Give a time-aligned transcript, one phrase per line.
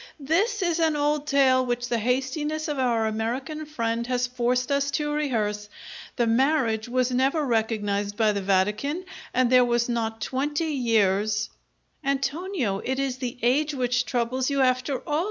[0.19, 4.89] "This is an old tale which the hastiness of our American friend has forced us
[4.89, 5.69] to rehearse.
[6.15, 11.51] The marriage was never recognized by the Vatican, and there was not twenty years"
[12.03, 15.19] "Antonio, it is the age which troubles you, after all!"